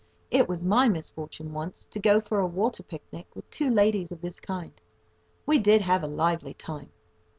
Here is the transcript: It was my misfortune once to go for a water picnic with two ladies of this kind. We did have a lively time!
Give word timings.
It 0.31 0.49
was 0.49 0.65
my 0.65 0.87
misfortune 0.87 1.53
once 1.53 1.85
to 1.85 1.99
go 1.99 2.19
for 2.19 2.39
a 2.39 2.47
water 2.47 2.81
picnic 2.81 3.27
with 3.35 3.47
two 3.51 3.69
ladies 3.69 4.11
of 4.11 4.21
this 4.21 4.39
kind. 4.39 4.73
We 5.45 5.59
did 5.59 5.83
have 5.83 6.01
a 6.01 6.07
lively 6.07 6.55
time! 6.55 6.89